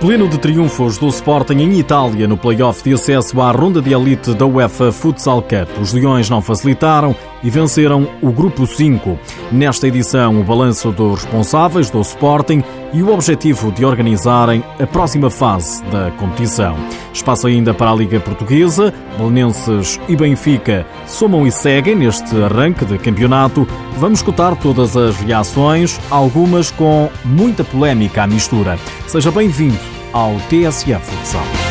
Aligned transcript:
Pleno 0.00 0.26
de 0.28 0.38
triunfos 0.38 0.96
do 0.96 1.08
Sporting 1.08 1.58
em 1.58 1.78
Itália 1.78 2.26
no 2.26 2.34
play-off 2.34 2.82
de 2.82 2.94
acesso 2.94 3.38
à 3.38 3.50
ronda 3.50 3.82
de 3.82 3.92
elite 3.92 4.32
da 4.32 4.46
UEFA 4.46 4.90
Futsal 4.90 5.42
Cup. 5.42 5.78
Os 5.78 5.92
Leões 5.92 6.30
não 6.30 6.40
facilitaram 6.40 7.14
e 7.42 7.50
venceram 7.50 8.08
o 8.22 8.32
Grupo 8.32 8.66
5. 8.66 9.18
Nesta 9.52 9.86
edição, 9.86 10.40
o 10.40 10.42
balanço 10.42 10.90
dos 10.90 11.24
responsáveis 11.24 11.90
do 11.90 12.00
Sporting 12.00 12.64
e 12.92 13.02
o 13.02 13.12
objetivo 13.12 13.70
de 13.72 13.84
organizarem 13.84 14.64
a 14.78 14.86
próxima 14.86 15.30
fase 15.30 15.82
da 15.84 16.10
competição. 16.12 16.76
Espaço 17.12 17.46
ainda 17.46 17.72
para 17.72 17.90
a 17.90 17.94
Liga 17.94 18.20
Portuguesa. 18.20 18.92
Belenenses 19.16 20.00
e 20.08 20.16
Benfica 20.16 20.86
somam 21.06 21.46
e 21.46 21.52
seguem 21.52 21.94
neste 21.94 22.34
arranque 22.42 22.84
de 22.84 22.98
campeonato. 22.98 23.66
Vamos 23.96 24.20
escutar 24.20 24.56
todas 24.56 24.96
as 24.96 25.16
reações, 25.16 25.98
algumas 26.10 26.70
com 26.70 27.08
muita 27.24 27.64
polémica 27.64 28.22
à 28.22 28.26
mistura. 28.26 28.78
Seja 29.06 29.30
bem-vindo 29.30 29.78
ao 30.12 30.34
TSF 30.48 31.00
Futsal. 31.00 31.69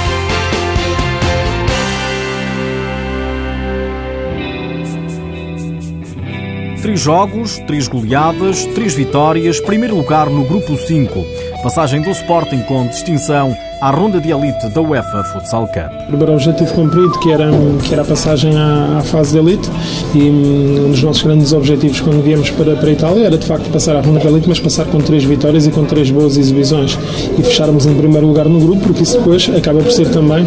Três 6.82 7.02
jogos, 7.02 7.58
três 7.68 7.88
goleadas, 7.88 8.66
três 8.68 8.94
vitórias, 8.94 9.60
primeiro 9.60 9.98
lugar 9.98 10.30
no 10.30 10.46
grupo 10.46 10.78
5. 10.78 11.26
Passagem 11.62 12.02
do 12.02 12.10
Sporting 12.10 12.62
com 12.62 12.88
distinção 12.88 13.56
à 13.82 13.92
ronda 13.92 14.20
de 14.20 14.30
elite 14.30 14.68
da 14.70 14.82
UEFA 14.82 15.24
Futsal 15.24 15.66
Cup. 15.68 16.04
O 16.04 16.08
primeiro 16.08 16.34
objetivo 16.34 16.74
cumprido, 16.74 17.18
que 17.20 17.32
era, 17.32 17.50
que 17.84 17.94
era 17.94 18.02
a 18.02 18.06
passagem 18.06 18.58
à, 18.58 18.98
à, 18.98 19.02
fase 19.02 19.32
de 19.32 19.38
elite, 19.40 19.70
e 20.14 20.20
hum, 20.20 20.88
um 20.88 20.92
dos 20.92 21.02
nossos 21.02 21.24
grandes 21.24 21.54
objetivos 21.54 22.02
quando 22.02 22.22
viemos 22.22 22.50
para, 22.52 22.76
para 22.76 22.90
a 22.90 22.92
Itália 22.92 23.26
era 23.28 23.38
de 23.38 23.46
facto 23.46 23.70
passar 23.72 23.96
à 23.96 24.02
ronda 24.02 24.20
de 24.20 24.28
elite, 24.28 24.50
mas 24.50 24.60
passar 24.60 24.86
com 24.86 25.00
três 25.00 25.24
vitórias 25.24 25.66
e 25.66 25.72
com 25.72 25.86
três 25.86 26.12
boas 26.12 26.36
exibições 26.36 26.98
e 27.38 27.42
fecharmos 27.42 27.86
em 27.86 27.96
primeiro 27.96 28.28
lugar 28.28 28.46
no 28.46 28.60
grupo, 28.60 28.82
porque 28.82 29.04
isso 29.04 29.18
depois 29.18 29.50
acaba 29.56 29.82
por 29.82 29.92
ser 29.92 30.10
também 30.10 30.46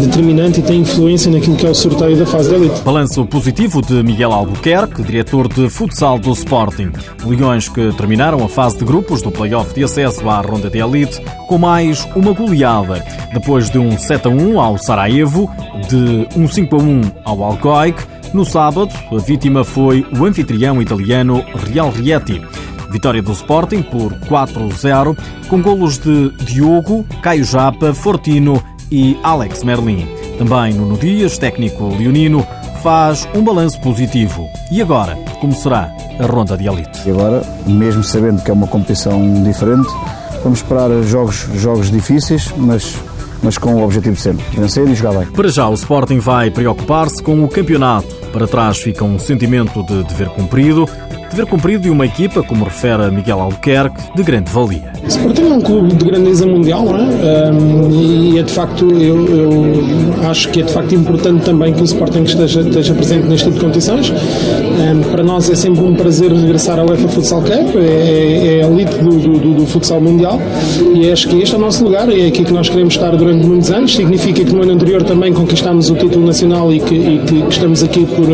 determinante 0.00 0.60
e 0.60 0.62
tem 0.62 0.80
influência 0.80 1.32
naquilo 1.32 1.56
que 1.56 1.66
é 1.66 1.70
o 1.70 1.74
sorteio 1.74 2.16
da 2.16 2.26
fase 2.26 2.50
de 2.50 2.54
elite. 2.54 2.80
Balanço 2.82 3.24
positivo 3.26 3.82
de 3.82 4.02
Miguel 4.04 4.32
Albuquerque, 4.32 5.02
diretor 5.02 5.48
de 5.48 5.68
futsal 5.68 6.18
do 6.18 6.30
Sporting. 6.32 6.92
Leões 7.26 7.68
que 7.68 7.92
terminaram 7.94 8.44
a 8.44 8.48
fase 8.48 8.78
de 8.78 8.84
grupos 8.84 9.20
do 9.20 9.32
play-off 9.32 9.74
de 9.74 9.82
acesso 9.82 10.28
à 10.28 10.40
ronda 10.40 10.70
de 10.70 10.78
elite 10.78 11.20
com 11.48 11.58
mais 11.58 12.06
uma 12.14 12.32
goleada 12.32 12.67
depois 13.32 13.70
de 13.70 13.78
um 13.78 13.96
7 13.96 14.26
a 14.26 14.30
1 14.30 14.60
ao 14.60 14.78
Sarajevo, 14.78 15.50
de 15.88 16.28
um 16.36 16.46
5 16.46 16.76
a 16.76 16.78
1 16.78 17.00
ao 17.24 17.42
Alcoic. 17.42 18.02
No 18.34 18.44
sábado, 18.44 18.90
a 19.10 19.18
vítima 19.18 19.64
foi 19.64 20.06
o 20.18 20.24
anfitrião 20.24 20.80
italiano 20.82 21.44
Real 21.70 21.90
Rieti. 21.90 22.42
Vitória 22.90 23.22
do 23.22 23.32
Sporting 23.32 23.82
por 23.82 24.12
4-0, 24.28 25.16
com 25.48 25.60
golos 25.60 25.98
de 25.98 26.30
Diogo, 26.44 27.04
Caio 27.22 27.44
Japa, 27.44 27.92
Fortino 27.94 28.62
e 28.90 29.18
Alex 29.22 29.62
Merlin. 29.62 30.06
Também 30.38 30.74
Nuno 30.74 30.96
Dias, 30.96 31.36
técnico 31.36 31.88
leonino, 31.88 32.46
faz 32.82 33.28
um 33.34 33.42
balanço 33.42 33.80
positivo. 33.80 34.48
E 34.70 34.80
agora, 34.80 35.16
como 35.40 35.52
será 35.52 35.90
a 36.18 36.26
ronda 36.26 36.56
de 36.56 36.66
elite? 36.66 37.06
E 37.06 37.10
agora, 37.10 37.42
mesmo 37.66 38.02
sabendo 38.02 38.42
que 38.42 38.50
é 38.50 38.54
uma 38.54 38.66
competição 38.66 39.42
diferente, 39.42 39.88
Vamos 40.42 40.60
esperar 40.60 40.90
jogos, 41.02 41.46
jogos 41.54 41.90
difíceis, 41.90 42.52
mas 42.56 42.96
mas 43.42 43.56
com 43.56 43.74
o 43.74 43.84
objetivo 43.84 44.16
de 44.16 44.20
sempre 44.20 44.44
vencer 44.56 44.88
e 44.88 44.94
jogar 44.94 45.18
bem. 45.18 45.28
Para 45.28 45.48
já, 45.48 45.68
o 45.68 45.74
Sporting 45.74 46.18
vai 46.18 46.50
preocupar-se 46.50 47.22
com 47.22 47.44
o 47.44 47.48
campeonato. 47.48 48.08
Para 48.32 48.46
trás 48.46 48.78
fica 48.78 49.04
um 49.04 49.18
sentimento 49.18 49.82
de 49.84 50.02
dever 50.04 50.28
cumprido, 50.30 50.88
dever 51.30 51.46
cumprido 51.46 51.82
de 51.82 51.90
uma 51.90 52.06
equipa, 52.06 52.42
como 52.42 52.64
refere 52.64 53.10
Miguel 53.10 53.40
Albuquerque, 53.40 54.02
de 54.14 54.22
grande 54.22 54.50
valia. 54.50 54.92
Sporting 55.06 55.42
é 55.42 55.54
um 55.54 55.60
clube 55.60 55.94
de 55.94 56.04
grandeza 56.04 56.46
mundial, 56.46 56.86
é? 56.96 57.50
E 57.92 58.38
é 58.38 58.42
de 58.42 58.52
facto, 58.52 58.90
eu, 58.90 59.26
eu, 59.26 60.28
acho 60.28 60.48
que 60.50 60.60
é 60.60 60.64
de 60.64 60.72
facto 60.72 60.94
importante 60.94 61.44
também 61.44 61.72
que 61.72 61.80
o 61.80 61.84
Sporting 61.84 62.22
esteja, 62.22 62.60
esteja 62.60 62.94
presente 62.94 63.26
neste 63.26 63.44
tipo 63.44 63.58
de 63.58 63.64
competições. 63.64 64.12
Para 65.10 65.22
nós 65.22 65.48
é 65.50 65.54
sempre 65.54 65.82
um 65.82 65.94
prazer 65.94 66.32
regressar 66.32 66.78
ao 66.78 66.86
UEFA 66.88 67.08
Futsal 67.08 67.42
Cup, 67.42 67.76
é, 67.76 68.60
é 68.60 68.64
a 68.64 68.68
elite 68.68 68.96
do, 68.98 69.18
do, 69.18 69.54
do, 69.54 69.66
futsal 69.66 70.00
mundial 70.00 70.40
e 70.94 71.10
acho 71.10 71.28
que 71.28 71.40
este 71.40 71.54
é 71.54 71.58
o 71.58 71.60
nosso 71.60 71.84
lugar, 71.84 72.08
é 72.08 72.26
aqui 72.26 72.44
que 72.44 72.52
nós 72.52 72.68
queremos 72.68 72.94
estar 72.94 73.10
durante 73.16 73.46
muitos 73.46 73.70
anos. 73.70 73.94
Significa 73.94 74.44
que 74.44 74.52
no 74.52 74.62
ano 74.62 74.72
anterior 74.72 75.02
também 75.02 75.32
conquistámos 75.32 75.90
o 75.90 75.94
título 75.94 76.26
nacional 76.26 76.72
e 76.72 76.80
que, 76.80 76.94
e 76.94 77.18
que 77.26 77.48
estamos 77.48 77.82
aqui 77.82 78.06
por, 78.06 78.26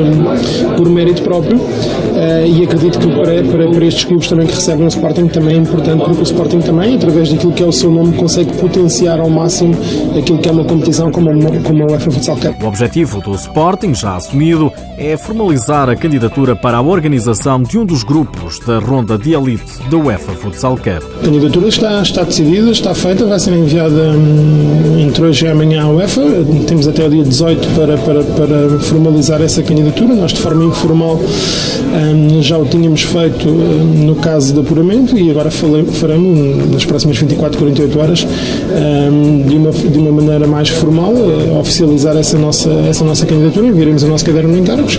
por 0.76 0.88
mérito 0.88 1.22
próprio. 1.22 1.56
Uh, 1.56 2.46
e 2.46 2.62
acredito 2.62 2.83
que 2.90 3.06
para, 3.08 3.42
para, 3.42 3.70
para, 3.70 3.84
estes 3.84 4.04
clubes 4.04 4.28
também 4.28 4.46
que 4.46 4.54
recebem 4.54 4.84
o 4.84 4.88
Sporting 4.88 5.26
também 5.28 5.56
é 5.56 5.58
importante 5.58 6.04
porque 6.04 6.20
o 6.20 6.22
Sporting 6.22 6.60
também, 6.60 6.96
através 6.96 7.30
daquilo 7.32 7.52
que 7.52 7.62
é 7.62 7.66
o 7.66 7.72
seu 7.72 7.90
nome, 7.90 8.16
consegue 8.16 8.52
potenciar 8.54 9.20
ao 9.20 9.28
máximo 9.28 9.74
aquilo 10.18 10.38
que 10.38 10.48
é 10.48 10.52
uma 10.52 10.64
competição 10.64 11.10
como 11.10 11.24
como 11.62 11.82
a 11.84 11.86
UEFA 11.92 12.10
Futsal 12.10 12.36
Cup. 12.36 12.62
O 12.62 12.66
objetivo 12.66 13.20
do 13.20 13.34
Sporting, 13.34 13.94
já 13.94 14.16
assumido, 14.16 14.72
é 14.96 15.16
formalizar 15.16 15.88
a 15.88 15.96
candidatura 15.96 16.54
para 16.54 16.78
a 16.78 16.82
organização 16.82 17.62
de 17.62 17.78
um 17.78 17.84
dos 17.84 18.02
grupos 18.02 18.58
da 18.60 18.78
ronda 18.78 19.18
de 19.18 19.34
elite 19.34 19.64
da 19.90 19.96
UEFA 19.96 20.32
Futsal 20.32 20.76
Cup. 20.76 21.02
A 21.20 21.24
candidatura 21.24 21.68
está, 21.68 22.02
está 22.02 22.22
decidida, 22.22 22.70
está 22.70 22.94
feita, 22.94 23.26
vai 23.26 23.38
ser 23.38 23.52
enviada 23.52 24.12
hum, 24.12 24.98
entre 24.98 25.24
hoje 25.24 25.46
e 25.46 25.48
amanhã 25.48 25.84
à 25.84 25.88
UEFA. 25.88 26.22
Temos 26.66 26.86
até 26.86 27.06
o 27.06 27.10
dia 27.10 27.24
18 27.24 27.68
para, 27.74 27.98
para, 27.98 28.22
para 28.22 28.78
formalizar 28.80 29.42
essa 29.42 29.62
candidatura. 29.62 30.14
Nós, 30.14 30.32
de 30.32 30.40
forma 30.40 30.64
informal, 30.64 31.18
hum, 31.20 32.42
já 32.42 32.58
o 32.58 32.64
tínhamos 32.74 33.02
feito 33.02 33.48
hum, 33.48 34.04
no 34.04 34.16
caso 34.16 34.52
de 34.52 34.58
apuramento 34.58 35.16
e 35.16 35.30
agora 35.30 35.48
faremos 35.50 36.70
nas 36.72 36.84
próximas 36.84 37.16
24, 37.16 37.56
48 37.56 38.00
horas 38.00 38.26
de 39.46 39.56
uma, 39.56 39.70
de 39.70 39.98
uma 39.98 40.10
maneira 40.10 40.46
mais 40.46 40.68
formal 40.68 41.12
eh, 41.14 41.58
oficializar 41.58 42.16
essa 42.16 42.36
nossa, 42.36 42.70
essa 42.88 43.04
nossa 43.04 43.24
candidatura. 43.24 43.68
Enviaremos 43.68 44.02
o 44.02 44.08
nosso 44.08 44.24
caderno 44.24 44.52
de 44.52 44.60
encargos 44.60 44.98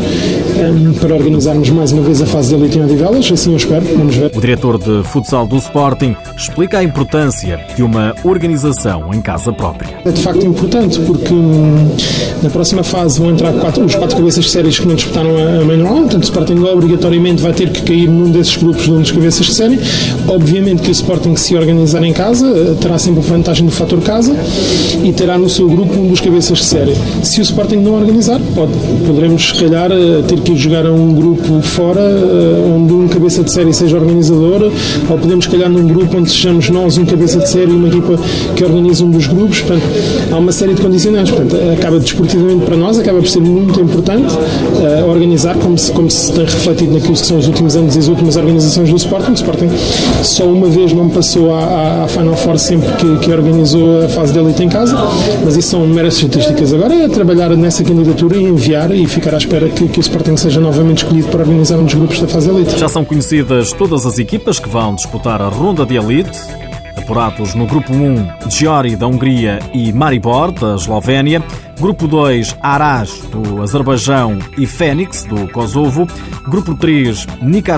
para 1.02 1.14
organizarmos 1.14 1.70
mais 1.70 1.92
uma 1.92 2.02
vez 2.02 2.22
a 2.22 2.26
fase 2.26 2.50
de 2.50 2.62
elite 2.62 2.78
em 2.78 2.84
Odivelas. 2.84 3.30
Assim 3.32 3.52
eu 3.52 3.58
espero. 3.58 3.86
Vamos 3.98 4.16
ver. 4.16 4.32
O 4.34 4.40
diretor 4.40 4.78
de 4.78 5.04
futsal 5.04 5.46
do 5.46 5.58
Sporting 5.58 6.16
explica 6.38 6.80
a 6.80 6.84
importância 6.84 7.60
de 7.76 7.84
uma 7.84 8.16
organização 8.24 9.14
em 9.14 9.22
casa 9.22 9.52
própria. 9.52 9.90
É 10.06 10.12
de 10.12 10.22
facto 10.22 10.46
importante 10.46 11.00
porque 11.02 11.34
hum, 11.34 11.90
na 12.42 12.50
próxima 12.50 12.84
fase 12.84 13.20
vão 13.20 13.32
entrar 13.32 13.52
quatro, 13.54 13.84
os 13.84 13.96
quatro 13.96 14.16
cabeças 14.16 14.46
de 14.46 14.52
séries 14.52 14.80
que 14.80 14.88
não 14.88 14.96
disputaram 14.96 15.32
a, 15.38 15.62
a 15.62 15.66
main 15.66 15.84
round, 15.84 16.02
portanto 16.04 16.24
o 16.24 16.26
Sporting 16.26 16.64
obrigatoriamente 16.64 17.42
vai 17.42 17.54
ter 17.54 17.65
que 17.70 17.82
cair 17.82 18.10
num 18.10 18.30
desses 18.30 18.56
grupos 18.58 18.84
de 18.84 18.92
um 18.92 19.02
dos 19.02 19.12
cabeças 19.12 19.46
de 19.46 19.54
série. 19.54 19.80
Obviamente 20.28 20.82
que 20.82 20.90
o 20.90 20.92
Sporting 20.92 21.36
se 21.36 21.56
organizar 21.56 22.04
em 22.04 22.14
casa 22.14 22.48
eh, 22.48 22.76
terá 22.80 22.98
sempre 22.98 23.20
a 23.20 23.24
vantagem 23.24 23.66
do 23.66 23.72
fator 23.72 24.02
casa 24.02 24.36
e 25.04 25.12
terá 25.14 25.38
no 25.38 25.50
seu 25.50 25.68
grupo 25.68 25.94
um 26.00 26.08
dos 26.08 26.22
cabeças 26.22 26.60
de 26.60 26.66
série. 26.66 26.94
Se 27.24 27.40
o 27.40 27.44
Sporting 27.44 27.78
não 27.78 27.96
organizar, 27.96 28.40
pode, 28.54 28.72
poderemos 29.06 29.50
se 29.50 29.64
calhar 29.64 29.92
eh, 29.92 30.24
ter 30.28 30.40
que 30.40 30.56
jogar 30.56 30.86
a 30.86 30.92
um 30.92 31.14
grupo 31.14 31.62
fora 31.62 32.02
eh, 32.02 32.74
onde 32.76 32.94
um 32.94 33.08
cabeça 33.08 33.44
de 33.44 33.52
série 33.52 33.74
seja 33.74 33.98
organizador 33.98 34.72
ou 35.10 35.18
podemos 35.18 35.46
se 35.46 35.52
calhar 35.52 35.70
num 35.70 35.88
grupo 35.88 36.18
onde 36.18 36.30
sejamos 36.30 36.70
nós 36.70 36.98
um 36.98 37.06
cabeça 37.06 37.40
de 37.40 37.50
série 37.50 37.72
e 37.72 37.76
uma 37.76 37.88
equipa 37.88 38.20
que 38.56 38.64
organiza 38.64 39.04
um 39.04 39.12
dos 39.12 39.28
grupos. 39.28 39.62
Portanto, 39.62 39.84
há 40.32 40.38
uma 40.38 40.52
série 40.52 40.74
de 40.74 40.82
condicionantes. 40.82 41.32
Portanto, 41.32 41.56
acaba 41.74 42.00
desportivamente 42.00 42.66
para 42.66 42.76
nós, 42.76 42.98
acaba 42.98 43.20
por 43.20 43.28
ser 43.28 43.42
muito 43.42 43.80
importante 43.80 44.34
uh, 44.34 45.10
organizar, 45.10 45.56
como 45.58 45.78
se, 45.78 45.92
como 45.92 46.10
se 46.10 46.32
tem 46.34 46.46
refletido 46.46 46.94
naquilo 46.94 47.14
que 47.14 47.26
são 47.26 47.38
os 47.38 47.48
últimos 47.56 47.76
anos 47.78 47.96
e 47.96 48.00
as 48.00 48.08
últimas 48.10 48.36
organizações 48.36 48.90
do 48.90 48.96
Sporting. 48.98 49.32
O 49.32 49.34
Sporting 49.34 49.70
só 50.24 50.44
uma 50.46 50.68
vez 50.68 50.92
não 50.92 51.10
passou 51.10 51.54
à, 51.54 52.04
à 52.04 52.08
Final 52.08 52.36
Four 52.36 52.60
sempre 52.60 52.92
que, 52.94 53.20
que, 53.20 53.32
organizou 53.32 54.04
a 54.04 54.10
fase 54.10 54.34
de 54.34 54.40
elite 54.40 54.64
em 54.64 54.70
casa, 54.70 54.98
mas 55.44 55.56
isso 55.56 55.70
são 55.70 55.88
meras 55.88 56.16
estatísticas. 56.16 56.74
Agora 56.74 56.94
é 56.94 57.08
trabalhar 57.08 57.50
nessa 57.52 57.84
candidatura 57.84 58.36
e 58.36 58.44
enviar 58.44 58.92
e 58.92 59.08
ficar 59.08 59.34
à 59.34 59.38
espera 59.38 59.70
que, 59.70 59.88
que 59.88 60.00
o 60.00 60.02
Sporting 60.02 60.36
seja 60.36 60.60
novamente 60.60 61.04
escolhido 61.04 61.30
para 61.30 61.42
organizar 61.42 61.78
um 61.78 61.86
dos 61.86 61.94
grupos 61.94 62.20
da 62.20 62.28
fase 62.28 62.50
elite. 62.50 62.78
Já 62.78 62.90
são 62.90 63.06
conhecidas 63.06 63.72
todas 63.72 64.06
as 64.06 64.20
equipas 64.20 64.60
que 64.60 64.68
vão 64.68 64.94
disputar 64.94 65.42
a 65.42 65.48
ronda 65.48 65.86
de 65.86 65.96
elite 65.96 66.38
apurados 66.98 67.54
no 67.54 67.68
grupo 67.68 67.94
1, 67.94 68.50
Giori 68.50 68.96
da 68.96 69.06
Hungria 69.06 69.60
e 69.74 69.94
Maribor 69.94 70.52
da 70.52 70.76
Eslovénia. 70.76 71.44
Grupo 71.80 72.08
2, 72.08 72.58
Aras 72.62 73.20
do 73.32 73.62
Azerbaijão 73.62 74.40
e 74.58 74.66
Fênix 74.66 75.26
do 75.26 75.48
Kosovo. 75.50 76.08
Grupo 76.48 76.74
3, 76.76 77.28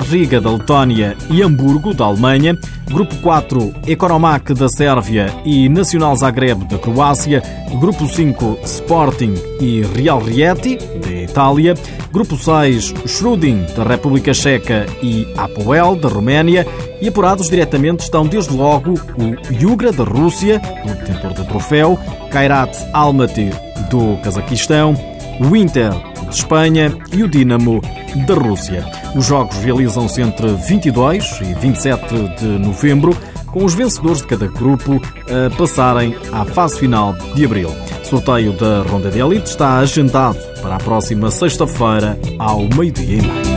Riga 0.08 0.40
da 0.40 0.52
Letónia 0.52 1.16
e 1.28 1.42
Hamburgo 1.42 1.92
da 1.92 2.04
Alemanha. 2.04 2.56
Grupo 2.86 3.16
4, 3.16 3.74
Ekoromac 3.86 4.54
da 4.54 4.68
Sérvia 4.68 5.34
e 5.44 5.68
Nacional 5.68 6.14
Zagreb 6.16 6.64
da 6.66 6.78
Croácia. 6.78 7.42
Grupo 7.80 8.06
5, 8.06 8.60
Sporting 8.64 9.34
e 9.60 9.82
Real 9.94 10.20
Rieti 10.20 10.76
da 10.76 11.12
Itália. 11.12 11.74
Grupo 12.12 12.36
6, 12.36 12.94
Schrudin 13.06 13.66
da 13.76 13.82
República 13.82 14.32
Checa 14.32 14.86
e 15.02 15.26
Apoel 15.36 15.96
da 15.96 16.08
Roménia. 16.08 16.66
E 17.00 17.08
apurados 17.08 17.50
diretamente 17.50 18.04
estão 18.04 18.26
desde 18.26 18.56
logo 18.56 18.94
o 18.94 19.52
Yugra 19.52 19.92
da 19.92 20.04
Rússia, 20.04 20.60
o 20.84 20.88
detentor 20.88 21.32
do 21.32 21.44
troféu, 21.44 21.98
Kairat 22.30 22.76
Almaty 22.92 23.67
do 23.88 24.16
Cazaquistão, 24.22 24.94
o 25.40 25.56
Inter 25.56 25.90
de 26.28 26.34
Espanha 26.34 26.96
e 27.12 27.22
o 27.22 27.28
Dinamo 27.28 27.80
da 28.26 28.34
Rússia. 28.34 28.84
Os 29.14 29.26
jogos 29.26 29.56
realizam-se 29.58 30.20
entre 30.20 30.48
22 30.48 31.40
e 31.42 31.54
27 31.54 32.06
de 32.38 32.46
novembro 32.58 33.16
com 33.46 33.64
os 33.64 33.74
vencedores 33.74 34.18
de 34.18 34.26
cada 34.26 34.46
grupo 34.46 35.00
a 35.26 35.56
passarem 35.56 36.14
à 36.32 36.44
fase 36.44 36.78
final 36.78 37.14
de 37.34 37.44
abril. 37.44 37.70
O 38.02 38.06
sorteio 38.06 38.52
da 38.52 38.82
Ronda 38.82 39.10
de 39.10 39.20
Elite 39.20 39.50
está 39.50 39.78
agendado 39.78 40.38
para 40.62 40.76
a 40.76 40.78
próxima 40.78 41.30
sexta-feira, 41.30 42.18
ao 42.38 42.60
meio-dia 42.76 43.18
e 43.18 43.22
meio. 43.22 43.47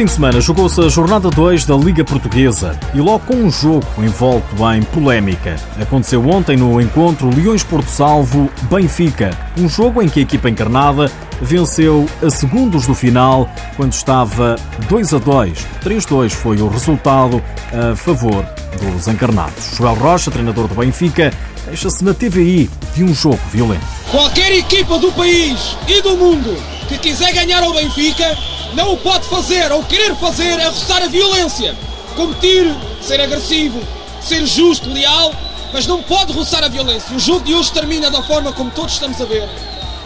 Fim 0.00 0.06
de 0.06 0.12
semana 0.12 0.40
jogou-se 0.40 0.80
a 0.80 0.88
jornada 0.88 1.28
2 1.28 1.66
da 1.66 1.76
Liga 1.76 2.02
Portuguesa 2.02 2.74
e 2.94 3.00
logo 3.02 3.18
com 3.26 3.34
um 3.34 3.50
jogo 3.50 3.84
envolto 3.98 4.48
em 4.74 4.82
polémica. 4.82 5.56
Aconteceu 5.78 6.26
ontem 6.26 6.56
no 6.56 6.80
encontro 6.80 7.28
Leões 7.28 7.62
Porto 7.62 7.88
Salvo 7.88 8.48
Benfica, 8.70 9.36
um 9.58 9.68
jogo 9.68 10.00
em 10.00 10.08
que 10.08 10.20
a 10.20 10.22
equipa 10.22 10.48
encarnada 10.48 11.12
venceu 11.42 12.06
a 12.26 12.30
segundos 12.30 12.86
do 12.86 12.94
final 12.94 13.46
quando 13.76 13.92
estava 13.92 14.56
2 14.88 15.12
a 15.12 15.18
2. 15.18 15.66
3-2 15.84 16.30
foi 16.30 16.56
o 16.62 16.68
resultado 16.68 17.42
a 17.70 17.94
favor 17.94 18.42
dos 18.80 19.06
encarnados. 19.06 19.76
Joel 19.76 19.96
Rocha, 19.96 20.30
treinador 20.30 20.66
do 20.66 20.74
Benfica, 20.74 21.30
queixa-se 21.66 22.02
na 22.02 22.14
TVI 22.14 22.70
de 22.94 23.04
um 23.04 23.12
jogo 23.12 23.40
violento. 23.52 23.84
Qualquer 24.10 24.50
equipa 24.52 24.98
do 24.98 25.12
país 25.12 25.76
e 25.86 26.00
do 26.00 26.16
mundo 26.16 26.79
que 26.90 26.98
quiser 26.98 27.32
ganhar 27.32 27.62
ao 27.62 27.72
Benfica 27.72 28.36
não 28.74 28.92
o 28.92 28.96
pode 28.96 29.28
fazer 29.28 29.70
ou 29.70 29.82
querer 29.84 30.14
fazer 30.16 30.58
é 30.58 30.66
roçar 30.66 31.02
a 31.02 31.06
violência. 31.06 31.76
Competir, 32.16 32.74
ser 33.00 33.20
agressivo, 33.20 33.80
ser 34.20 34.44
justo, 34.44 34.90
leal, 34.90 35.32
mas 35.72 35.86
não 35.86 36.02
pode 36.02 36.32
roçar 36.32 36.64
a 36.64 36.68
violência. 36.68 37.14
O 37.14 37.20
jogo 37.20 37.44
de 37.44 37.54
hoje 37.54 37.70
termina 37.72 38.10
da 38.10 38.20
forma 38.22 38.52
como 38.52 38.70
todos 38.72 38.94
estamos 38.94 39.20
a 39.20 39.24
ver. 39.24 39.48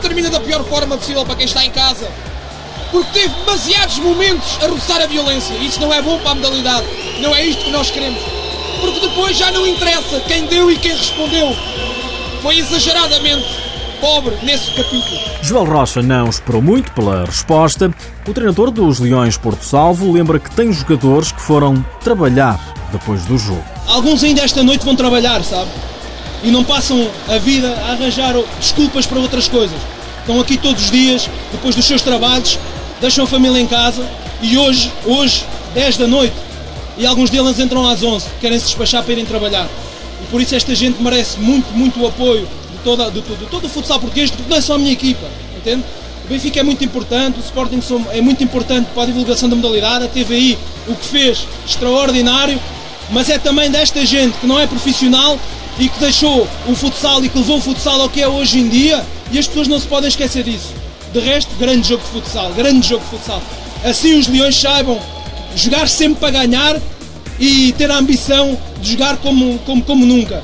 Termina 0.03 0.29
da 0.29 0.41
pior 0.41 0.63
forma 0.65 0.99
possível 0.99 1.25
para 1.25 1.37
quem 1.37 1.47
está 1.47 1.65
em 1.65 1.71
casa. 1.71 2.11
Porque 2.91 3.19
teve 3.19 3.35
demasiados 3.35 3.99
momentos 3.99 4.59
a 4.63 4.67
roçar 4.67 5.01
a 5.01 5.07
violência. 5.07 5.55
Isso 5.55 5.81
não 5.81 5.93
é 5.93 6.03
bom 6.03 6.19
para 6.19 6.33
a 6.33 6.35
modalidade. 6.35 6.87
Não 7.21 7.35
é 7.35 7.45
isto 7.45 7.65
que 7.65 7.71
nós 7.71 7.91
queremos. 7.91 8.21
Porque 8.81 9.01
depois 9.01 9.37
já 9.37 9.51
não 9.51 9.67
interessa 9.67 10.21
quem 10.29 10.47
deu 10.47 10.71
e 10.71 10.77
quem 10.77 10.95
respondeu. 10.95 11.57
Foi 12.43 12.59
exageradamente 12.59 13.64
pobre 14.01 14.37
nesse 14.43 14.71
capítulo. 14.73 15.21
Joel 15.43 15.65
Rocha 15.65 16.03
não 16.03 16.29
esperou 16.29 16.63
muito 16.63 16.93
pela 16.93 17.25
resposta. 17.25 17.93
O 18.27 18.33
treinador 18.33 18.71
dos 18.71 18.99
Leões 18.99 19.37
Porto 19.37 19.63
Salvo 19.63 20.13
lembra 20.13 20.39
que 20.39 20.51
tem 20.55 20.73
jogadores 20.73 21.33
que 21.33 21.41
foram 21.41 21.85
trabalhar 22.03 22.59
depois 22.93 23.25
do 23.25 23.37
jogo. 23.37 23.65
Alguns 23.87 24.23
ainda 24.25 24.43
esta 24.43 24.63
noite 24.63 24.85
vão 24.85 24.97
trabalhar, 24.97 25.43
sabe? 25.43 25.71
E 26.43 26.51
não 26.51 26.65
passam 26.65 27.09
a 27.29 27.39
vida 27.39 27.69
a 27.87 27.93
arranjar 27.93 28.35
desculpas 28.59 29.07
para 29.07 29.19
outras 29.19 29.49
coisas. 29.49 29.79
Estão 30.21 30.41
aqui 30.41 30.57
todos 30.57 30.85
os 30.85 30.91
dias, 30.91 31.29
depois 31.53 31.75
dos 31.75 31.85
seus 31.85 32.01
trabalhos, 32.01 32.59
deixam 33.01 33.25
a 33.25 33.27
família 33.27 33.61
em 33.61 33.67
casa 33.67 34.07
e 34.41 34.57
hoje, 34.57 34.91
hoje, 35.05 35.45
10 35.75 35.99
da 35.99 36.07
noite, 36.07 36.37
e 36.97 37.07
alguns 37.07 37.29
deles 37.29 37.59
entram 37.59 37.87
às 37.89 38.03
11, 38.03 38.27
querem 38.41 38.59
se 38.59 38.67
despachar 38.67 39.03
para 39.03 39.13
irem 39.13 39.25
trabalhar. 39.25 39.69
E 40.23 40.27
por 40.31 40.41
isso 40.41 40.55
esta 40.55 40.75
gente 40.75 41.03
merece 41.03 41.39
muito, 41.39 41.71
muito 41.73 42.07
apoio 42.07 42.49
toda, 42.85 43.11
de, 43.11 43.23
de, 43.23 43.37
de 43.37 43.47
todo 43.47 43.65
o 43.65 43.69
futsal 43.69 43.99
português, 43.99 44.31
porque 44.31 44.49
não 44.49 44.57
é 44.57 44.61
só 44.61 44.75
a 44.75 44.79
minha 44.79 44.93
equipa, 44.93 45.27
entende? 45.57 45.83
O 46.25 46.29
Benfica 46.29 46.61
é 46.61 46.63
muito 46.63 46.85
importante, 46.85 47.39
o 47.39 47.43
Sporting 47.43 47.81
é 48.13 48.21
muito 48.21 48.45
importante 48.45 48.89
para 48.95 49.03
a 49.03 49.07
divulgação 49.07 49.49
da 49.49 49.57
modalidade, 49.57 50.05
a 50.05 50.09
TVI 50.09 50.57
o 50.87 50.95
que 50.95 51.07
fez 51.07 51.47
extraordinário, 51.67 52.61
mas 53.11 53.29
é 53.29 53.39
também 53.39 53.71
desta 53.71 54.05
gente 54.07 54.39
que 54.39 54.47
não 54.47 54.59
é 54.59 54.67
profissional 54.67 55.39
e 55.79 55.89
que 55.89 55.99
deixou 55.99 56.49
o 56.67 56.75
futsal 56.75 57.25
e 57.25 57.29
que 57.29 57.37
levou 57.37 57.59
o 57.59 57.61
futsal 57.61 58.01
ao 58.01 58.09
que 58.09 58.23
é 58.23 58.29
hoje 58.29 58.59
em 58.59 58.69
dia 58.69 59.05
e 59.31 59.39
as 59.39 59.47
pessoas 59.47 59.69
não 59.69 59.79
se 59.79 59.87
podem 59.87 60.09
esquecer 60.09 60.45
disso. 60.45 60.73
De 61.13 61.21
resto, 61.21 61.55
grande 61.57 61.89
jogo 61.89 62.03
de 62.03 62.09
futsal, 62.11 62.53
grande 62.53 62.89
jogo 62.89 63.05
de 63.05 63.11
futsal. 63.11 63.43
Assim 63.85 64.19
os 64.19 64.27
Leões 64.27 64.59
saibam 64.59 64.99
jogar 65.57 65.89
sempre 65.89 66.21
para 66.21 66.31
ganhar 66.31 66.81
e 67.39 67.73
ter 67.73 67.91
a 67.91 67.99
ambição 67.99 68.59
de 68.81 68.93
jogar 68.93 69.19
como, 69.19 69.59
como, 69.61 69.83
como 69.83 70.07
nunca 70.07 70.43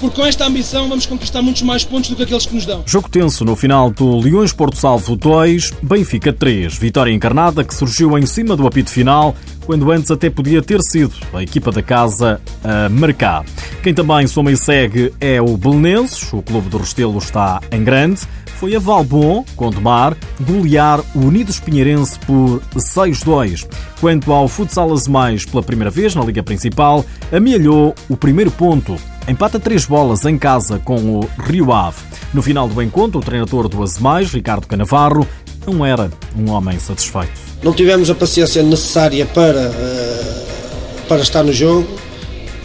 porque 0.00 0.16
com 0.16 0.26
esta 0.26 0.46
ambição 0.46 0.88
vamos 0.88 1.04
conquistar 1.04 1.42
muitos 1.42 1.62
mais 1.62 1.84
pontos 1.84 2.08
do 2.08 2.16
que 2.16 2.22
aqueles 2.22 2.46
que 2.46 2.54
nos 2.54 2.64
dão. 2.64 2.82
Jogo 2.86 3.08
tenso 3.08 3.44
no 3.44 3.54
final 3.54 3.90
do 3.90 4.18
Leões 4.18 4.52
Porto 4.52 4.76
Salvo 4.76 5.14
2, 5.14 5.74
Benfica 5.82 6.32
3. 6.32 6.74
Vitória 6.76 7.12
encarnada 7.12 7.62
que 7.62 7.74
surgiu 7.74 8.18
em 8.18 8.24
cima 8.24 8.56
do 8.56 8.66
apito 8.66 8.90
final, 8.90 9.36
quando 9.66 9.92
antes 9.92 10.10
até 10.10 10.30
podia 10.30 10.62
ter 10.62 10.80
sido 10.82 11.12
a 11.34 11.42
equipa 11.42 11.70
da 11.70 11.82
casa 11.82 12.40
a 12.64 12.88
marcar. 12.88 13.44
Quem 13.82 13.92
também 13.92 14.26
soma 14.26 14.50
e 14.50 14.56
segue 14.56 15.12
é 15.20 15.40
o 15.40 15.56
Belenenses, 15.56 16.32
o 16.32 16.42
clube 16.42 16.68
do 16.70 16.78
Restelo 16.78 17.18
está 17.18 17.60
em 17.70 17.84
grande. 17.84 18.22
Foi 18.58 18.76
a 18.76 18.78
Valbon, 18.78 19.42
com 19.56 19.70
Domar, 19.70 20.14
golear 20.40 21.00
o 21.14 21.20
Unidos 21.20 21.58
Pinheirense 21.58 22.18
por 22.20 22.60
6-2. 22.74 23.66
Quanto 24.00 24.30
ao 24.32 24.46
Futsal 24.48 24.92
Azemais 24.92 25.46
pela 25.46 25.62
primeira 25.62 25.90
vez 25.90 26.14
na 26.14 26.22
Liga 26.22 26.42
Principal, 26.42 27.04
amealhou 27.32 27.94
o 28.08 28.16
primeiro 28.18 28.50
ponto 28.50 28.98
empata 29.30 29.60
três 29.60 29.86
bolas 29.86 30.24
em 30.24 30.36
casa 30.36 30.78
com 30.78 30.96
o 30.96 31.28
Rio 31.44 31.72
Ave. 31.72 31.98
No 32.34 32.42
final 32.42 32.68
do 32.68 32.82
encontro, 32.82 33.20
o 33.20 33.22
treinador 33.22 33.68
do 33.68 33.82
Azemais, 33.82 34.32
Ricardo 34.32 34.66
Canavarro, 34.66 35.26
não 35.66 35.84
era 35.84 36.10
um 36.36 36.50
homem 36.50 36.78
satisfeito. 36.78 37.32
Não 37.62 37.72
tivemos 37.72 38.10
a 38.10 38.14
paciência 38.14 38.62
necessária 38.62 39.26
para, 39.26 39.70
uh, 39.70 41.06
para 41.06 41.22
estar 41.22 41.42
no 41.42 41.52
jogo, 41.52 41.86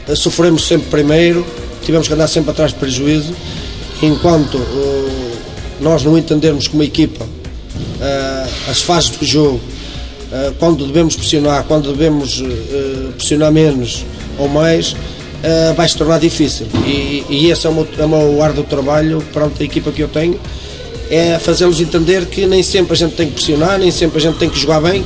uh, 0.07 0.15
sofremos 0.15 0.65
sempre 0.65 0.89
primeiro, 0.89 1.45
tivemos 1.83 2.07
que 2.07 2.13
andar 2.13 2.27
sempre 2.27 2.51
atrás 2.51 2.71
de 2.71 2.79
prejuízo, 2.79 3.33
enquanto 4.01 4.57
uh, 4.57 5.37
nós 5.81 6.03
não 6.03 6.17
entendermos 6.17 6.67
como 6.67 6.83
equipa 6.83 7.25
as 8.69 8.81
fases 8.81 9.09
do 9.11 9.25
jogo, 9.25 9.59
quando 10.59 10.85
devemos 10.85 11.15
pressionar, 11.15 11.63
quando 11.63 11.91
devemos 11.91 12.43
pressionar 13.17 13.51
menos 13.51 14.05
ou 14.37 14.47
mais, 14.47 14.95
uh, 15.45 15.73
vai 15.75 15.87
se 15.87 15.95
tornar 15.95 16.19
difícil. 16.19 16.67
E, 16.85 17.23
e 17.29 17.51
esse 17.51 17.67
é 17.67 17.69
o, 17.69 17.73
meu, 17.73 17.87
é 17.97 18.05
o 18.05 18.09
meu 18.09 18.43
árduo 18.43 18.63
trabalho 18.63 19.23
para 19.31 19.45
a 19.45 19.63
equipa 19.63 19.91
que 19.91 20.01
eu 20.01 20.07
tenho, 20.07 20.39
é 21.09 21.37
fazê-los 21.39 21.79
entender 21.79 22.25
que 22.25 22.45
nem 22.47 22.63
sempre 22.63 22.93
a 22.93 22.95
gente 22.95 23.15
tem 23.15 23.27
que 23.27 23.33
pressionar, 23.33 23.77
nem 23.77 23.91
sempre 23.91 24.17
a 24.17 24.21
gente 24.21 24.37
tem 24.37 24.49
que 24.49 24.59
jogar 24.59 24.81
bem. 24.81 25.05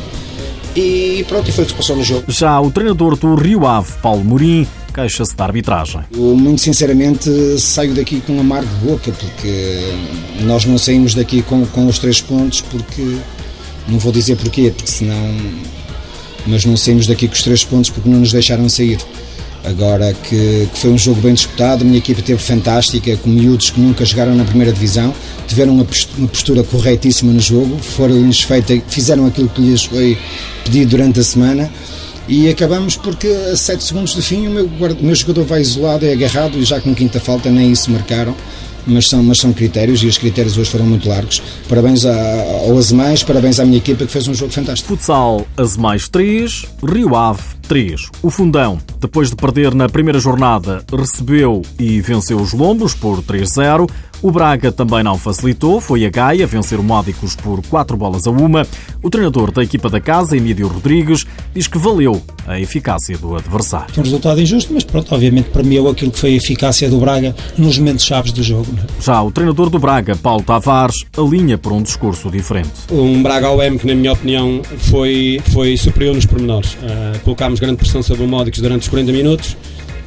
E 0.76 1.26
pronto, 1.28 1.50
e 1.50 1.52
foi 1.52 1.64
o 1.64 1.68
que 1.68 1.74
se 1.74 1.78
passou 1.78 1.96
no 1.96 2.04
jogo. 2.04 2.26
Já 2.28 2.60
o 2.62 2.72
treinador 2.72 3.18
do 3.18 3.36
Rio 3.36 3.66
Ave, 3.66 3.92
Paulo 4.02 4.24
Morim, 4.24 4.68
queixa-se 4.94 5.36
da 5.36 5.46
arbitragem. 5.46 6.02
Eu, 6.14 6.36
muito 6.36 6.62
sinceramente, 6.62 7.30
saio 7.60 7.94
daqui 7.94 8.22
com 8.22 8.34
um 8.34 8.40
amargo 8.40 8.68
de 8.68 8.86
boca, 8.86 9.12
porque 9.12 9.94
nós 10.42 10.66
não 10.66 10.78
saímos 10.78 11.14
daqui 11.16 11.42
com, 11.42 11.66
com 11.66 11.88
os 11.88 12.00
três 12.00 12.22
pontos, 12.22 12.62
porque. 12.62 13.18
Não 13.88 13.98
vou 13.98 14.12
dizer 14.12 14.36
porquê, 14.36 14.72
porque 14.76 14.92
senão. 14.92 15.36
Mas 16.46 16.64
não 16.64 16.78
saímos 16.78 17.08
daqui 17.08 17.28
com 17.28 17.34
os 17.34 17.42
três 17.42 17.64
pontos 17.64 17.90
porque 17.90 18.08
não 18.08 18.20
nos 18.20 18.32
deixaram 18.32 18.70
sair. 18.70 19.00
Agora 19.64 20.14
que, 20.14 20.70
que, 20.72 20.80
foi 20.80 20.90
um 20.90 20.98
jogo 20.98 21.20
bem 21.22 21.34
disputado, 21.34 21.84
a 21.84 21.86
minha 21.86 21.98
equipa 21.98 22.22
teve 22.22 22.42
fantástica, 22.42 23.16
com 23.18 23.30
miúdos 23.30 23.70
que 23.70 23.80
nunca 23.80 24.06
jogaram 24.06 24.34
na 24.34 24.46
primeira 24.46 24.72
divisão, 24.72 25.14
tiveram 25.48 25.74
uma 25.74 25.86
postura 26.28 26.64
corretíssima 26.64 27.34
no 27.34 27.40
jogo, 27.40 27.78
foram-lhes 27.78 28.42
feita, 28.42 28.82
fizeram 28.88 29.26
aquilo 29.26 29.50
que 29.50 29.62
lhes 29.62 29.84
foi 29.84 30.18
pedido 30.64 30.92
durante 30.92 31.20
a 31.20 31.24
semana 31.24 31.70
e 32.28 32.48
acabamos 32.48 32.96
porque 32.96 33.28
a 33.28 33.58
7 33.58 33.84
segundos 33.84 34.16
do 34.16 34.22
fim 34.22 34.48
o 34.48 34.52
meu, 34.52 34.66
o 34.66 35.04
meu 35.04 35.16
jogador 35.16 35.44
vai 35.44 35.62
isolado, 35.62 36.06
é 36.06 36.14
agarrado 36.14 36.58
e 36.58 36.64
já 36.64 36.80
com 36.80 36.94
quinta 36.94 37.20
falta 37.20 37.50
nem 37.50 37.72
isso 37.72 37.92
marcaram 37.92 38.36
mas 38.88 39.08
são, 39.08 39.22
mas 39.24 39.38
são 39.40 39.54
critérios 39.54 40.02
e 40.04 40.08
os 40.08 40.18
critérios 40.18 40.58
hoje 40.58 40.70
foram 40.70 40.86
muito 40.86 41.08
largos. 41.08 41.42
Parabéns 41.68 42.06
ao 42.06 42.78
Azemais, 42.78 43.24
parabéns 43.24 43.60
à 43.60 43.66
minha 43.66 43.78
equipa 43.78 44.06
que 44.06 44.12
fez 44.12 44.28
um 44.28 44.34
jogo 44.34 44.52
fantástico. 44.52 44.88
Futsal 44.88 45.46
Azemais 45.58 46.08
3, 46.08 46.66
Rio 46.84 47.16
Ave 47.16 47.59
3. 47.70 48.10
O 48.24 48.32
Fundão, 48.32 48.80
depois 49.00 49.30
de 49.30 49.36
perder 49.36 49.76
na 49.76 49.88
primeira 49.88 50.20
jornada, 50.20 50.84
recebeu 50.92 51.62
e 51.80 52.02
venceu 52.02 52.38
os 52.38 52.52
Lombos 52.52 52.96
por 52.96 53.22
3-0. 53.22 53.88
O 54.22 54.32
Braga 54.32 54.70
também 54.70 55.02
não 55.02 55.18
facilitou, 55.18 55.80
foi 55.80 56.06
a 56.06 56.10
Gaia 56.10 56.46
vencer 56.46 56.78
o 56.78 56.84
Módicos 56.84 57.38
por 57.38 57.66
4 57.68 57.96
bolas 57.96 58.28
a 58.28 58.32
uma. 58.32 58.68
O 59.02 59.10
treinador 59.10 59.50
da 59.50 59.64
equipa 59.64 59.88
da 59.90 60.02
casa, 60.02 60.36
Emílio 60.36 60.68
Rodrigues, 60.68 61.26
diz 61.54 61.68
que 61.68 61.78
valeu 61.78 62.22
a 62.46 62.60
eficácia 62.60 63.18
do 63.18 63.36
adversário. 63.36 63.94
Um 63.98 64.02
resultado 64.02 64.42
injusto, 64.42 64.74
mas 64.74 64.84
pronto, 64.84 65.14
obviamente 65.16 65.50
premiou 65.52 65.90
aquilo 65.90 66.12
que 66.12 66.20
foi 66.20 66.34
a 66.34 66.36
eficácia 66.36 66.90
do 66.90 66.98
Braga 66.98 67.34
nos 67.58 67.78
momentos 67.78 68.04
chaves 68.04 68.34
do 68.34 68.44
jogo. 68.44 68.68
É? 68.78 69.02
Já 69.02 69.22
o 69.22 69.32
treinador 69.32 69.70
do 69.70 69.80
Braga, 69.80 70.18
Paulo 70.18 70.44
Tavares, 70.44 71.06
alinha 71.18 71.58
por 71.58 71.72
um 71.72 71.82
discurso 71.82 72.30
diferente. 72.30 72.72
Um 72.92 73.24
Braga 73.24 73.48
ao 73.48 73.62
M 73.62 73.80
que, 73.80 73.88
na 73.88 73.96
minha 73.96 74.12
opinião, 74.12 74.62
foi, 74.90 75.42
foi 75.54 75.78
superior 75.78 76.16
nos 76.16 76.26
pormenores. 76.26 76.74
Uh, 76.74 77.20
colocámos 77.24 77.59
grande 77.60 77.78
pressão 77.78 78.02
sobre 78.02 78.24
o 78.24 78.28
Módicos 78.28 78.62
durante 78.62 78.84
os 78.84 78.88
40 78.88 79.12
minutos 79.12 79.58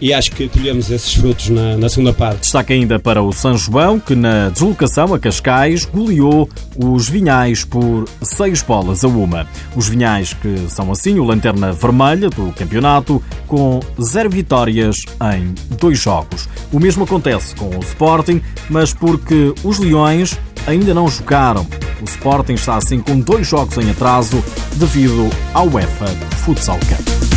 e 0.03 0.13
acho 0.13 0.33
que 0.33 0.49
colhemos 0.49 0.91
esses 0.91 1.15
frutos 1.15 1.49
na, 1.49 1.77
na 1.77 1.89
segunda 1.89 2.13
parte. 2.13 2.41
Destaque 2.41 2.73
ainda 2.73 2.99
para 2.99 3.23
o 3.23 3.33
São 3.33 3.57
João, 3.57 4.01
que 4.01 4.17
na 4.17 4.49
deslocação 4.49 5.15
a 5.15 5.19
Cascais 5.19 5.85
goleou 5.85 6.51
os 6.77 7.09
Vinhais 7.09 7.65
por 7.65 8.07
seis 8.21 8.63
bolas 8.63 9.05
a 9.05 9.09
uma. 9.09 9.47
Os 9.77 9.89
Vinhais 9.89 10.35
que 10.35 10.69
são 10.69 10.91
assim 10.91 11.21
o 11.21 11.25
lanterna 11.25 11.73
vermelha 11.73 12.29
do 12.29 12.53
campeonato, 12.53 13.23
com 13.47 13.79
zero 14.03 14.29
vitórias 14.29 15.05
em 15.37 15.55
dois 15.77 16.01
jogos. 16.01 16.49
O 16.73 16.81
mesmo 16.81 17.05
acontece 17.05 17.55
com 17.55 17.69
o 17.69 17.79
Sporting, 17.81 18.43
mas 18.69 18.93
porque 18.93 19.55
os 19.63 19.79
Leões 19.79 20.37
ainda 20.67 20.93
não 20.93 21.07
jogaram. 21.07 21.65
O 22.01 22.05
Sporting 22.05 22.55
está 22.55 22.75
assim 22.75 22.99
com 22.99 23.21
dois 23.21 23.47
jogos 23.47 23.79
em 23.79 23.89
atraso 23.89 24.43
devido 24.75 25.31
ao 25.55 25.69
UEFA 25.69 26.07
Futsal 26.45 26.79
Cup. 26.81 27.32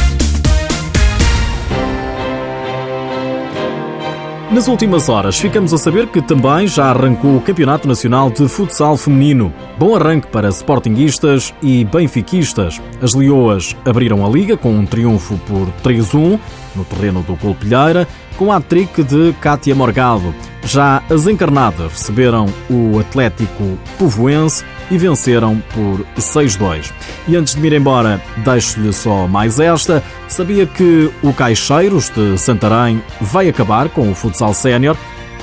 Nas 4.55 4.69
últimas 4.69 5.09
horas, 5.09 5.37
ficamos 5.37 5.73
a 5.73 5.77
saber 5.77 6.07
que 6.07 6.21
também 6.21 6.65
já 6.65 6.85
arrancou 6.85 7.35
o 7.35 7.41
Campeonato 7.41 7.89
Nacional 7.89 8.31
de 8.31 8.47
Futsal 8.47 8.95
Feminino. 8.95 9.53
Bom 9.77 9.93
arranque 9.93 10.27
para 10.27 10.47
sportinguistas 10.47 11.53
e 11.61 11.83
benfiquistas. 11.83 12.81
As 13.01 13.13
Leoas 13.13 13.75
abriram 13.83 14.25
a 14.25 14.29
liga 14.29 14.55
com 14.55 14.71
um 14.71 14.85
triunfo 14.85 15.37
por 15.39 15.67
3-1 15.83 16.39
no 16.73 16.85
terreno 16.85 17.21
do 17.21 17.35
Colpilheira, 17.35 18.07
com 18.37 18.49
a 18.49 18.61
trick 18.61 19.03
de 19.03 19.33
Cátia 19.41 19.75
Morgado. 19.75 20.33
Já 20.65 21.03
as 21.09 21.27
encarnadas 21.27 21.91
receberam 21.91 22.47
o 22.69 22.99
Atlético 22.99 23.77
Povoense 23.99 24.65
e 24.89 24.97
venceram 24.97 25.61
por 25.73 26.05
6-2. 26.17 26.91
E 27.27 27.35
antes 27.35 27.55
de 27.55 27.61
me 27.61 27.67
ir 27.67 27.73
embora, 27.73 28.21
deixo-lhe 28.37 28.91
só 28.91 29.27
mais 29.27 29.59
esta. 29.59 30.03
Sabia 30.27 30.65
que 30.65 31.11
o 31.23 31.33
Caixeiros 31.33 32.09
de 32.09 32.37
Santarém 32.37 33.01
vai 33.21 33.47
acabar 33.47 33.89
com 33.89 34.09
o 34.09 34.15
futsal 34.15 34.53
sénior? 34.53 34.97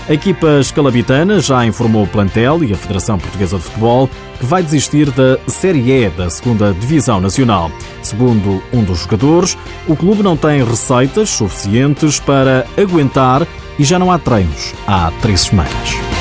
A 0.09 0.14
equipa 0.14 0.59
escalabitana 0.61 1.38
já 1.40 1.64
informou 1.64 2.02
o 2.02 2.09
plantel 2.09 2.64
e 2.64 2.73
a 2.73 2.76
Federação 2.76 3.18
Portuguesa 3.18 3.56
de 3.56 3.62
Futebol 3.62 4.11
que 4.38 4.44
vai 4.44 4.62
desistir 4.62 5.11
da 5.12 5.38
Série 5.47 5.90
E 5.92 6.11
da 6.11 6.28
segunda 6.28 6.73
Divisão 6.73 7.21
Nacional. 7.21 7.71
Segundo 8.02 8.61
um 8.73 8.82
dos 8.82 9.00
jogadores, 9.00 9.56
o 9.87 9.94
clube 9.94 10.23
não 10.23 10.37
tem 10.37 10.64
receitas 10.64 11.30
suficientes 11.30 12.18
para 12.18 12.66
aguentar 12.76 13.47
e 13.78 13.85
já 13.85 13.99
não 13.99 14.11
há 14.11 14.18
treinos 14.18 14.75
há 14.87 15.12
três 15.23 15.42
semanas. 15.42 16.12